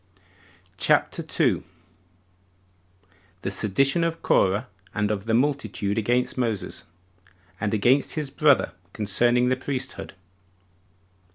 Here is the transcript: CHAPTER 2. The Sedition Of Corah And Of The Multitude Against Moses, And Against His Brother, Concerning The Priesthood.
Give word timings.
CHAPTER 0.79 1.21
2. 1.21 1.63
The 3.43 3.51
Sedition 3.51 4.03
Of 4.03 4.23
Corah 4.23 4.67
And 4.95 5.11
Of 5.11 5.25
The 5.27 5.35
Multitude 5.35 5.99
Against 5.99 6.39
Moses, 6.39 6.85
And 7.59 7.71
Against 7.71 8.13
His 8.13 8.31
Brother, 8.31 8.71
Concerning 8.93 9.49
The 9.49 9.57
Priesthood. 9.57 10.15